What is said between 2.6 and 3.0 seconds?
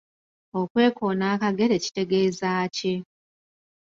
ki?.